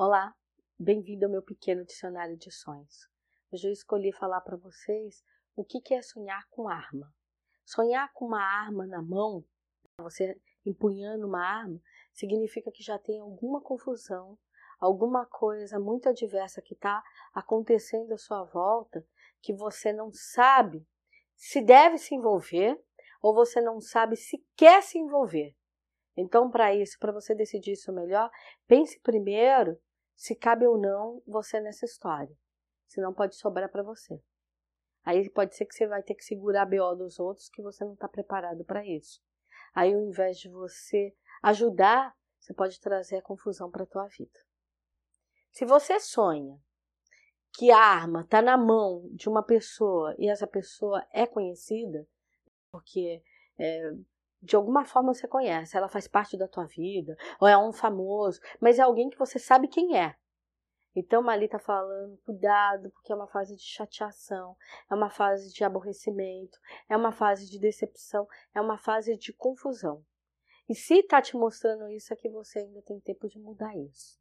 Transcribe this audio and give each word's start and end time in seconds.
Olá, 0.00 0.32
bem-vindo 0.78 1.24
ao 1.26 1.32
meu 1.32 1.42
pequeno 1.42 1.84
dicionário 1.84 2.36
de 2.36 2.52
sonhos. 2.52 3.08
Hoje 3.50 3.66
eu 3.66 3.72
escolhi 3.72 4.12
falar 4.12 4.40
para 4.42 4.56
vocês 4.56 5.24
o 5.56 5.64
que 5.64 5.92
é 5.92 6.00
sonhar 6.00 6.46
com 6.50 6.68
arma. 6.68 7.12
Sonhar 7.66 8.08
com 8.12 8.26
uma 8.26 8.40
arma 8.40 8.86
na 8.86 9.02
mão, 9.02 9.44
você 10.00 10.40
empunhando 10.64 11.26
uma 11.26 11.44
arma, 11.44 11.82
significa 12.12 12.70
que 12.70 12.80
já 12.80 12.96
tem 12.96 13.18
alguma 13.18 13.60
confusão, 13.60 14.38
alguma 14.78 15.26
coisa 15.26 15.80
muito 15.80 16.08
adversa 16.08 16.62
que 16.62 16.74
está 16.74 17.02
acontecendo 17.34 18.14
à 18.14 18.18
sua 18.18 18.44
volta, 18.44 19.04
que 19.42 19.52
você 19.52 19.92
não 19.92 20.12
sabe 20.12 20.86
se 21.34 21.60
deve 21.60 21.98
se 21.98 22.14
envolver 22.14 22.80
ou 23.20 23.34
você 23.34 23.60
não 23.60 23.80
sabe 23.80 24.14
se 24.14 24.46
quer 24.56 24.80
se 24.80 24.96
envolver. 24.96 25.56
Então, 26.16 26.48
para 26.48 26.72
isso, 26.72 26.96
para 27.00 27.10
você 27.10 27.34
decidir 27.34 27.72
isso 27.72 27.92
melhor, 27.92 28.30
pense 28.68 29.00
primeiro 29.00 29.76
se 30.18 30.34
cabe 30.34 30.66
ou 30.66 30.76
não 30.76 31.22
você 31.24 31.60
nessa 31.60 31.84
história. 31.84 32.36
Senão 32.88 33.14
pode 33.14 33.36
sobrar 33.36 33.70
para 33.70 33.84
você. 33.84 34.20
Aí 35.04 35.30
pode 35.30 35.54
ser 35.54 35.64
que 35.64 35.74
você 35.74 35.86
vai 35.86 36.02
ter 36.02 36.16
que 36.16 36.24
segurar 36.24 36.62
a 36.62 36.66
BO 36.66 36.96
dos 36.96 37.20
outros 37.20 37.48
que 37.48 37.62
você 37.62 37.84
não 37.84 37.94
está 37.94 38.08
preparado 38.08 38.64
para 38.64 38.84
isso. 38.84 39.22
Aí 39.72 39.94
ao 39.94 40.00
invés 40.00 40.38
de 40.38 40.48
você 40.48 41.14
ajudar, 41.40 42.16
você 42.40 42.52
pode 42.52 42.80
trazer 42.80 43.18
a 43.18 43.22
confusão 43.22 43.70
para 43.70 43.84
a 43.84 43.86
tua 43.86 44.08
vida. 44.08 44.40
Se 45.52 45.64
você 45.64 46.00
sonha 46.00 46.60
que 47.56 47.70
a 47.70 47.78
arma 47.78 48.22
está 48.22 48.42
na 48.42 48.58
mão 48.58 49.08
de 49.12 49.28
uma 49.28 49.42
pessoa 49.42 50.16
e 50.18 50.28
essa 50.28 50.48
pessoa 50.48 51.06
é 51.12 51.26
conhecida, 51.28 52.06
porque 52.72 53.22
é, 53.56 53.92
de 54.40 54.56
alguma 54.56 54.84
forma 54.84 55.12
você 55.12 55.26
conhece, 55.26 55.76
ela 55.76 55.88
faz 55.88 56.06
parte 56.06 56.36
da 56.36 56.48
tua 56.48 56.64
vida, 56.64 57.16
ou 57.40 57.48
é 57.48 57.56
um 57.56 57.72
famoso, 57.72 58.40
mas 58.60 58.78
é 58.78 58.82
alguém 58.82 59.10
que 59.10 59.18
você 59.18 59.38
sabe 59.38 59.68
quem 59.68 59.98
é. 59.98 60.14
Então, 60.94 61.22
Mali 61.22 61.44
está 61.44 61.58
falando, 61.58 62.18
cuidado, 62.24 62.90
porque 62.90 63.12
é 63.12 63.14
uma 63.14 63.28
fase 63.28 63.54
de 63.54 63.62
chateação, 63.62 64.56
é 64.90 64.94
uma 64.94 65.10
fase 65.10 65.52
de 65.52 65.62
aborrecimento, 65.62 66.58
é 66.88 66.96
uma 66.96 67.12
fase 67.12 67.48
de 67.48 67.58
decepção, 67.58 68.26
é 68.54 68.60
uma 68.60 68.78
fase 68.78 69.16
de 69.16 69.32
confusão. 69.32 70.04
E 70.68 70.74
se 70.74 70.94
está 70.94 71.22
te 71.22 71.36
mostrando 71.36 71.88
isso, 71.88 72.12
é 72.12 72.16
que 72.16 72.28
você 72.28 72.58
ainda 72.58 72.82
tem 72.82 72.98
tempo 73.00 73.28
de 73.28 73.38
mudar 73.38 73.76
isso. 73.76 74.18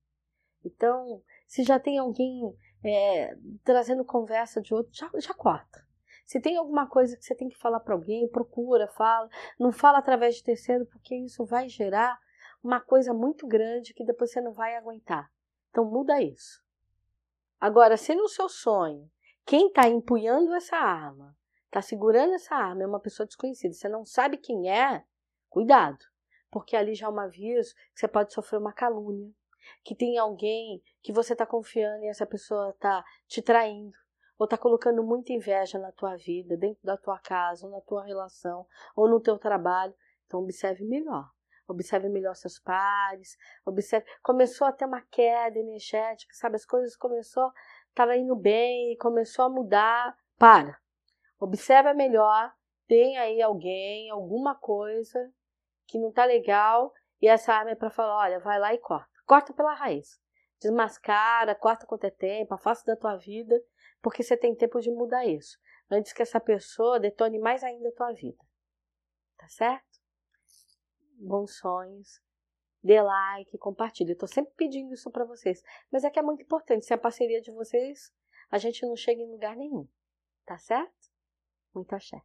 Então, 0.64 1.24
se 1.48 1.64
já 1.64 1.80
tem 1.80 1.98
alguém 1.98 2.56
é, 2.84 3.36
trazendo 3.64 4.06
conversa 4.06 4.62
de 4.62 4.74
outro, 4.74 4.94
já, 4.94 5.10
já 5.16 5.34
corta. 5.34 5.87
Se 6.28 6.42
tem 6.42 6.58
alguma 6.58 6.86
coisa 6.86 7.16
que 7.16 7.24
você 7.24 7.34
tem 7.34 7.48
que 7.48 7.58
falar 7.58 7.80
para 7.80 7.94
alguém, 7.94 8.28
procura, 8.28 8.86
fala. 8.90 9.30
Não 9.58 9.72
fala 9.72 10.00
através 10.00 10.36
de 10.36 10.44
terceiro, 10.44 10.86
porque 10.86 11.16
isso 11.16 11.46
vai 11.46 11.70
gerar 11.70 12.20
uma 12.62 12.82
coisa 12.82 13.14
muito 13.14 13.48
grande 13.48 13.94
que 13.94 14.04
depois 14.04 14.30
você 14.30 14.42
não 14.42 14.52
vai 14.52 14.76
aguentar. 14.76 15.32
Então 15.70 15.86
muda 15.86 16.22
isso. 16.22 16.62
Agora, 17.62 17.96
se 17.96 18.14
no 18.14 18.28
seu 18.28 18.50
sonho, 18.50 19.10
quem 19.46 19.68
está 19.68 19.88
empunhando 19.88 20.54
essa 20.54 20.76
arma, 20.76 21.34
está 21.66 21.82
segurando 21.82 22.34
essa 22.34 22.54
arma, 22.54 22.84
é 22.84 22.88
uma 22.88 23.00
pessoa 23.00 23.26
desconhecida, 23.26 23.74
você 23.74 23.88
não 23.88 24.06
sabe 24.06 24.36
quem 24.36 24.70
é, 24.70 25.06
cuidado. 25.50 26.04
Porque 26.52 26.76
ali 26.76 26.94
já 26.94 27.08
é 27.08 27.10
um 27.10 27.20
aviso 27.22 27.74
que 27.94 28.02
você 28.02 28.08
pode 28.08 28.34
sofrer 28.34 28.60
uma 28.60 28.74
calúnia, 28.74 29.32
que 29.82 29.96
tem 29.96 30.18
alguém 30.18 30.84
que 31.02 31.14
você 31.14 31.32
está 31.32 31.46
confiando 31.46 32.04
e 32.04 32.10
essa 32.10 32.26
pessoa 32.26 32.72
está 32.72 33.02
te 33.28 33.42
traindo 33.42 33.98
ou 34.38 34.46
está 34.46 34.58
colocando 34.58 35.04
muita 35.04 35.34
inveja 35.34 35.80
na 35.80 35.92
tua 35.92 36.16
vida, 36.16 36.56
dentro 36.56 36.84
da 36.84 36.98
tua 36.98 37.20
casa, 37.20 37.66
ou 37.66 37.72
na 37.72 37.82
tua 37.82 38.04
relação, 38.04 38.66
ou 38.96 39.10
no 39.10 39.20
teu 39.20 39.38
trabalho. 39.38 39.94
Então 40.26 40.42
observe 40.42 40.84
melhor. 40.86 41.30
Observe 41.68 42.08
melhor 42.08 42.34
seus 42.36 42.60
pares, 42.60 43.38
observe. 43.66 44.08
Começou 44.22 44.68
a 44.68 44.72
ter 44.72 44.86
uma 44.86 45.02
queda 45.02 45.60
energética, 45.60 46.34
sabe? 46.34 46.56
As 46.56 46.66
coisas 46.66 46.96
começou, 46.96 47.52
estava 47.90 48.16
indo 48.16 48.36
bem, 48.36 48.96
começou 48.98 49.46
a 49.46 49.50
mudar. 49.50 50.18
Para. 50.38 50.80
Observa 51.40 51.94
melhor. 51.94 52.54
Tem 52.88 53.18
aí 53.18 53.42
alguém, 53.42 54.10
alguma 54.10 54.56
coisa 54.56 55.30
que 55.86 56.00
não 56.00 56.12
tá 56.12 56.24
legal 56.24 56.94
e 57.22 57.28
essa 57.28 57.54
arma 57.54 57.72
é 57.72 57.76
para 57.76 57.90
falar, 57.90 58.18
olha, 58.18 58.40
vai 58.40 58.60
lá 58.60 58.74
e 58.74 58.78
corta. 58.78 59.10
Corta 59.26 59.54
pela 59.54 59.74
raiz. 59.74 60.22
Desmascara, 60.60 61.56
corta 61.56 61.86
quanto 61.86 62.06
é 62.06 62.10
tempo, 62.10 62.54
afasta 62.54 62.94
da 62.94 63.00
tua 63.00 63.16
vida 63.18 63.62
porque 64.02 64.24
você 64.24 64.38
tem 64.38 64.56
tempo 64.56 64.80
de 64.80 64.92
mudar 64.92 65.26
isso, 65.26 65.60
antes 65.90 66.14
que 66.14 66.22
essa 66.22 66.40
pessoa 66.40 67.00
detone 67.00 67.40
mais 67.40 67.64
ainda 67.64 67.90
a 67.90 67.92
tua 67.92 68.12
vida. 68.14 68.44
Tá 69.38 69.48
certo? 69.48 70.00
Bons 71.20 71.58
sonhos. 71.58 72.22
Dê 72.84 73.02
like, 73.02 73.58
compartilhe. 73.58 74.12
Eu 74.12 74.18
tô 74.18 74.28
sempre 74.28 74.54
pedindo 74.56 74.94
isso 74.94 75.12
para 75.12 75.26
vocês, 75.26 75.62
mas 75.92 76.04
é 76.04 76.10
que 76.10 76.20
é 76.20 76.22
muito 76.22 76.44
importante. 76.44 76.86
Se 76.86 76.94
a 76.94 76.98
parceria 76.98 77.42
de 77.42 77.52
vocês, 77.52 78.14
a 78.50 78.58
gente 78.58 78.86
não 78.86 78.96
chega 78.96 79.22
em 79.22 79.30
lugar 79.30 79.56
nenhum. 79.56 79.88
Tá 80.46 80.58
certo? 80.58 81.12
Muito 81.74 81.94
axé. 81.94 82.22